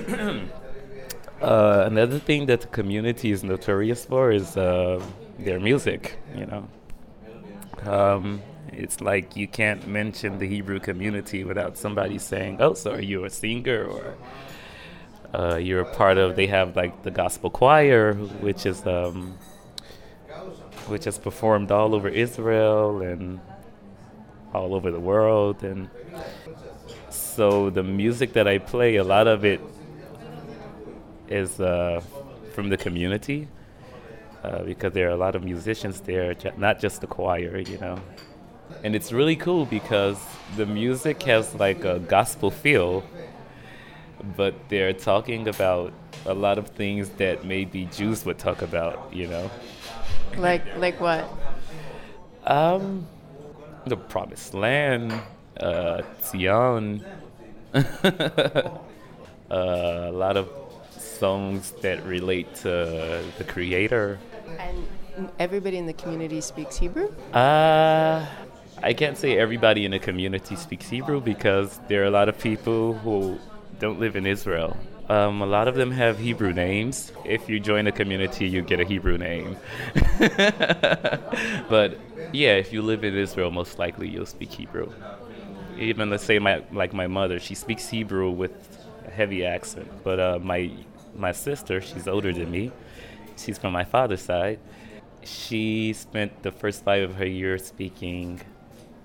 [1.42, 4.99] Uh, another thing that the community is notorious for is uh,
[5.38, 6.16] their music.
[6.34, 6.68] You know,
[7.84, 8.40] um,
[8.76, 13.24] it's like you can't mention the Hebrew community without somebody saying, "Oh, so are you
[13.24, 14.14] a singer?" or
[15.34, 19.38] uh, "You're a part of." They have like the gospel choir, which is um,
[20.86, 23.40] which is performed all over Israel and
[24.52, 25.90] all over the world, and
[27.10, 29.60] so the music that I play, a lot of it
[31.28, 32.00] is uh,
[32.54, 33.48] from the community
[34.46, 37.98] uh, because there are a lot of musicians there, not just the choir, you know.
[38.82, 40.18] And it's really cool because
[40.56, 43.04] the music has like a gospel feel,
[44.36, 45.92] but they're talking about
[46.24, 49.50] a lot of things that maybe Jews would talk about, you know.
[50.36, 51.28] like like what?
[52.44, 53.06] Um,
[53.86, 55.12] the promised land,
[55.58, 57.04] uh, Zion,
[57.74, 57.82] uh,
[59.50, 60.48] a lot of
[60.98, 64.18] songs that relate to the Creator.
[64.58, 64.86] And
[65.38, 67.08] everybody in the community speaks Hebrew.
[67.32, 68.26] Uh,
[68.82, 72.38] I can't say everybody in the community speaks Hebrew because there are a lot of
[72.38, 73.38] people who
[73.80, 74.76] don't live in Israel.
[75.08, 77.12] Um, a lot of them have Hebrew names.
[77.24, 79.56] If you join a community, you get a Hebrew name.
[81.68, 81.98] but
[82.32, 84.92] yeah, if you live in Israel, most likely you'll speak Hebrew.
[85.78, 88.52] Even let's say my like my mother, she speaks Hebrew with
[89.06, 89.88] a heavy accent.
[90.02, 90.70] But uh, my
[91.14, 92.72] my sister, she's older than me.
[93.36, 94.58] She's from my father's side.
[95.22, 98.40] She spent the first five of her years speaking.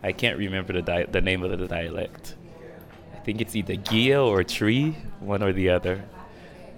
[0.03, 2.35] I can't remember the di- the name of the dialect.
[3.15, 6.03] I think it's either Gia or Tree, one or the other.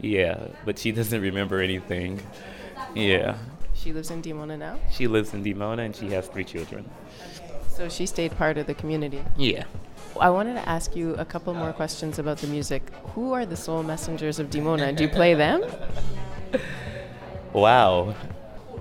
[0.02, 2.20] Yeah, but she doesn't remember anything.
[2.96, 3.38] Yeah,
[3.74, 6.90] She lives in Dimona now, she lives in Dimona and she has three children.
[7.70, 9.24] so she stayed part of the community.
[9.38, 9.64] Yeah.
[10.20, 12.84] I wanted to ask you a couple more questions about the music.
[13.16, 14.96] Who are the Soul Messengers of Dimona?
[14.96, 15.64] Do you play them?
[17.54, 18.16] Wow.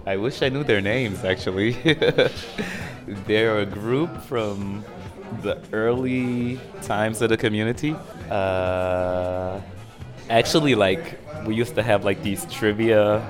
[0.04, 1.72] I wish I knew their names actually.
[3.26, 4.84] They're a group from
[5.42, 7.96] the early times of the community.
[8.30, 9.60] Uh,
[10.28, 13.24] actually, like, we used to have like these trivia,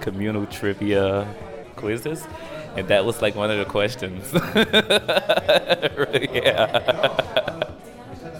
[0.00, 1.26] communal trivia
[1.76, 2.26] quizzes.
[2.76, 4.30] And that was like one of the questions.
[6.34, 6.66] yeah.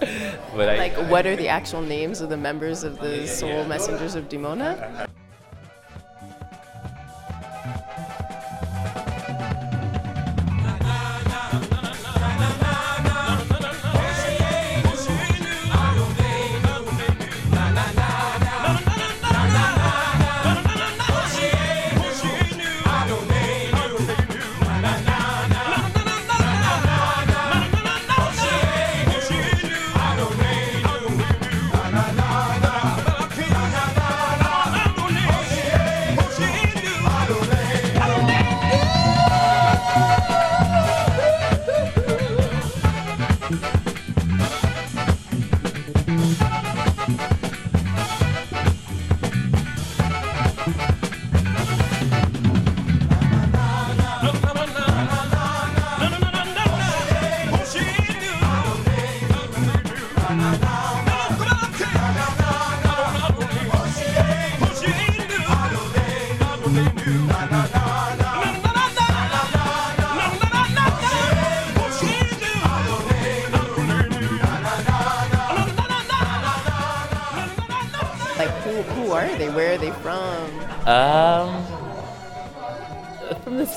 [0.55, 4.17] but I, Like, what are the actual names of the members of the Soul Messengers
[4.17, 5.09] of Dimona?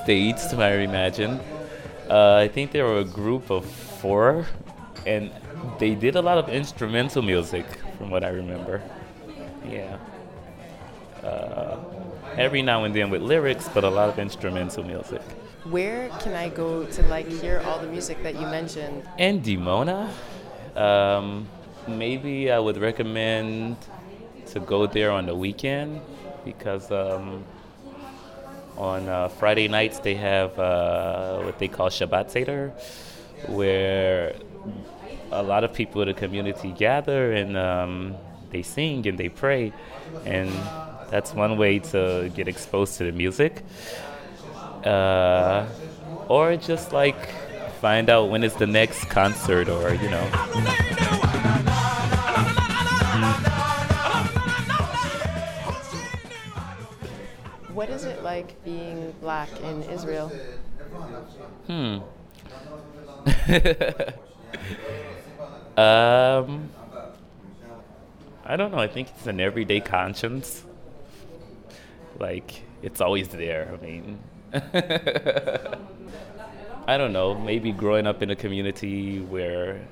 [0.07, 1.37] States, I imagine.
[2.09, 4.45] Uh, I think they were a group of four,
[5.05, 5.29] and
[5.79, 7.65] they did a lot of instrumental music,
[7.97, 8.81] from what I remember.
[9.69, 9.97] Yeah.
[11.21, 11.75] Uh,
[12.37, 15.21] every now and then with lyrics, but a lot of instrumental music.
[15.65, 19.03] Where can I go to like hear all the music that you mentioned?
[19.19, 20.09] And Dimona,
[20.77, 21.49] um,
[21.85, 23.75] maybe I would recommend
[24.53, 25.99] to go there on the weekend
[26.45, 27.43] because um,
[28.77, 32.73] on uh, Friday nights they have uh, what they call Shabbat Seder,
[33.47, 34.35] where
[35.31, 38.15] a lot of people in the community gather and um,
[38.51, 39.73] they sing and they pray,
[40.25, 40.49] and
[41.09, 43.63] that's one way to get exposed to the music.
[44.83, 45.67] Uh,
[46.29, 47.29] or just like
[47.81, 51.05] find out when is the next concert, or you know.
[57.77, 60.29] What is it like being black in Israel?
[61.67, 61.99] Hmm.
[65.79, 66.71] um,
[68.43, 68.79] I don't know.
[68.79, 70.63] I think it's an everyday conscience.
[72.17, 73.71] Like it's always there.
[73.71, 74.17] I mean,
[76.87, 77.35] I don't know.
[77.35, 79.87] Maybe growing up in a community where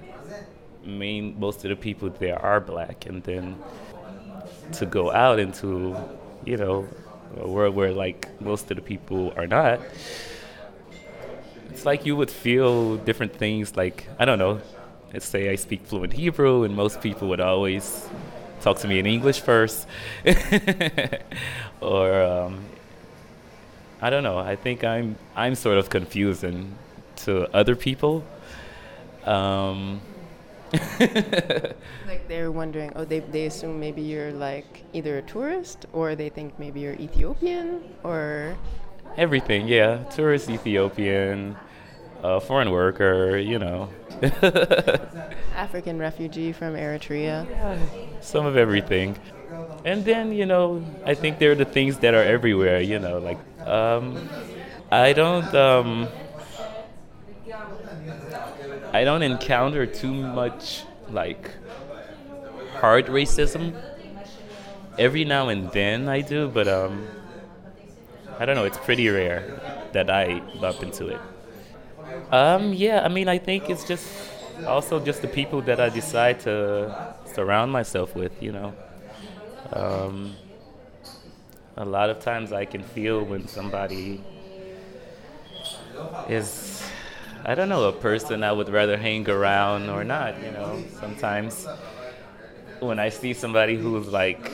[0.83, 3.59] main most of the people there are black, and then
[4.71, 5.95] to go out into,
[6.45, 6.87] you know,
[7.39, 9.79] a world where like most of the people are not
[11.69, 14.59] it's like you would feel different things like i don't know
[15.13, 18.07] let's say i speak fluent hebrew and most people would always
[18.61, 19.87] talk to me in english first.
[21.81, 22.63] Or um,
[24.01, 26.75] i don't know i think i'm i'm sort of confusing
[27.17, 28.23] to other people.
[29.23, 30.01] Um,
[32.07, 36.29] Like they're wondering, oh, they, they assume maybe you're like either a tourist or they
[36.29, 38.55] think maybe you're Ethiopian or.
[39.17, 41.55] everything yeah tourist ethiopian
[42.21, 43.87] uh, foreign worker you know
[45.55, 47.45] African refugee from Eritrea.
[48.21, 49.17] some of everything.
[49.83, 53.19] And then, you know, I think there are the things that are everywhere, you know,
[53.19, 54.17] like um,
[54.91, 56.07] I don't um,
[58.95, 61.51] I don't encounter too much like
[62.79, 63.73] hard racism.
[64.97, 67.05] Every now and then I do, but um,
[68.39, 69.43] I don't know, it's pretty rare
[69.91, 71.19] that I bump into it.
[72.31, 74.07] Um, yeah, I mean, I think it's just
[74.65, 78.73] also just the people that I decide to surround myself with, you know.
[79.73, 80.35] Um,
[81.75, 84.23] a lot of times I can feel when somebody
[86.29, 86.81] is,
[87.45, 90.83] I don't know, a person I would rather hang around or not, you know.
[90.99, 91.67] Sometimes
[92.79, 94.51] when I see somebody who's like,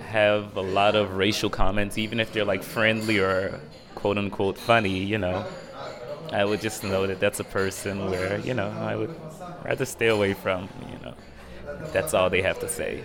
[0.00, 3.60] have a lot of racial comments, even if they're like friendly or
[3.94, 5.44] quote unquote funny, you know,
[6.32, 9.14] I would just know that that's a person where, you know, I would
[9.64, 11.14] rather stay away from, you know.
[11.92, 13.04] That's all they have to say.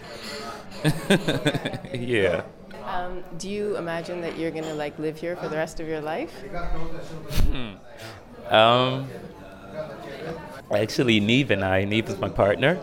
[1.94, 2.44] yeah.
[2.86, 6.02] Um, do you imagine that you're gonna like live here for the rest of your
[6.02, 6.34] life?
[8.50, 9.08] Um,
[10.72, 12.80] actually, Neve and I, Neve is my partner.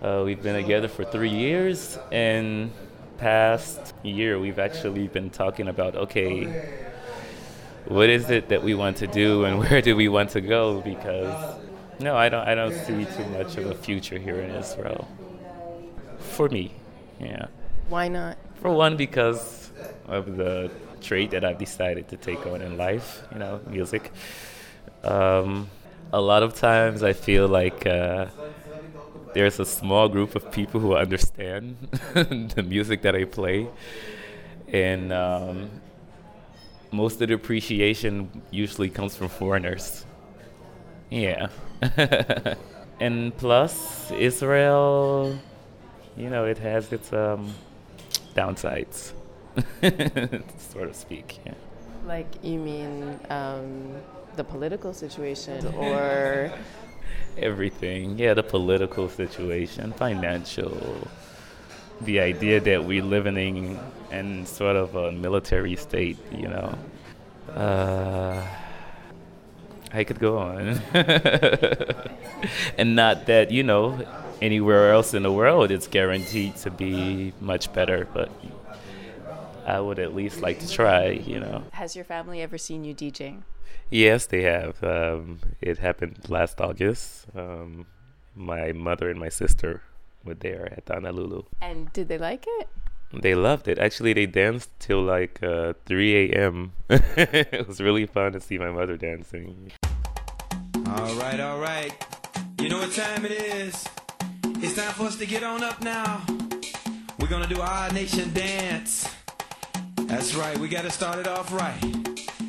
[0.00, 2.70] Uh, we've been together for three years, and
[3.18, 6.46] past year we've actually been talking about okay,
[7.86, 10.80] what is it that we want to do, and where do we want to go?
[10.80, 11.58] Because
[12.00, 15.06] no, I don't, I don't see too much of a future here in Israel.
[16.18, 16.72] For me,
[17.20, 17.48] yeah.
[17.90, 18.38] Why not?
[18.62, 19.70] For one, because
[20.06, 24.12] of the trait that I've decided to take on in life, you know, music.
[25.02, 25.68] Um,
[26.12, 28.26] a lot of times I feel like uh,
[29.34, 31.76] there's a small group of people who understand
[32.14, 33.68] the music that I play.
[34.72, 35.70] And um,
[36.90, 40.04] most of the appreciation usually comes from foreigners.
[41.10, 41.48] Yeah.
[43.00, 45.38] and plus, Israel,
[46.16, 47.54] you know, it has its um,
[48.34, 49.12] downsides,
[49.82, 51.38] so to speak.
[51.44, 51.54] Yeah.
[52.06, 53.94] Like you mean um,
[54.36, 56.52] the political situation or
[57.36, 58.18] Everything.
[58.18, 61.08] Yeah, the political situation, financial,
[62.00, 63.78] the idea that we're living in,
[64.10, 66.74] in sort of a military state, you know.
[67.54, 68.44] Uh,
[69.92, 70.80] I could go on.
[72.76, 74.04] and not that, you know,
[74.42, 78.30] anywhere else in the world it's guaranteed to be much better, but
[79.68, 81.62] I would at least like to try, you know.
[81.72, 83.42] Has your family ever seen you DJing?
[83.90, 84.82] Yes, they have.
[84.82, 87.26] Um, it happened last August.
[87.36, 87.84] Um,
[88.34, 89.82] my mother and my sister
[90.24, 91.44] were there at Anna Loulou.
[91.60, 92.68] and did they like it?
[93.12, 93.78] They loved it.
[93.78, 96.72] Actually, they danced till like uh, 3 a.m.
[96.88, 99.70] it was really fun to see my mother dancing.
[100.86, 101.92] All right, all right.
[102.58, 103.86] You know what time it is?
[104.64, 106.24] It's time for us to get on up now.
[107.18, 109.06] We're gonna do our nation dance.
[110.08, 111.78] That's right, we gotta start it off right.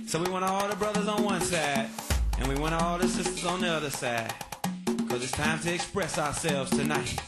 [0.07, 1.89] So we want all the brothers on one side,
[2.37, 4.33] and we want all the sisters on the other side.
[5.09, 7.19] Cause it's time to express ourselves tonight.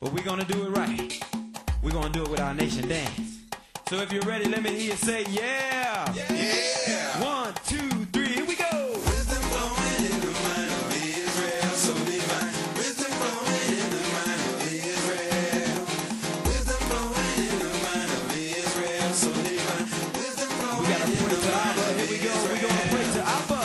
[0.00, 1.22] But we're gonna do it right.
[1.80, 3.38] We're gonna do it with our nation dance.
[3.88, 6.12] So if you're ready, let me hear you say yeah.
[6.12, 6.24] Yeah.
[6.32, 6.77] One,
[21.30, 22.32] Here we go.
[22.44, 23.57] We're gonna pray to Abba.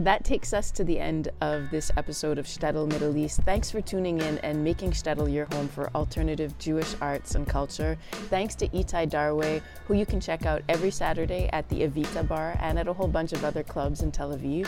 [0.00, 3.42] That takes us to the end of this episode of Shtetl Middle East.
[3.42, 7.98] Thanks for tuning in and making Shtetl your home for alternative Jewish arts and culture.
[8.30, 12.56] Thanks to Etai Darway, who you can check out every Saturday at the Evita Bar
[12.60, 14.66] and at a whole bunch of other clubs in Tel Aviv.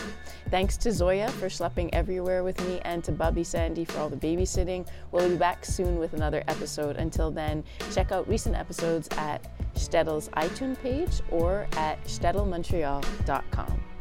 [0.51, 4.16] Thanks to Zoya for schlepping everywhere with me and to Bubby Sandy for all the
[4.16, 4.87] babysitting.
[5.12, 6.97] We'll be back soon with another episode.
[6.97, 13.91] Until then, check out recent episodes at Shtetl's iTunes page or at shtetlmontreal.com.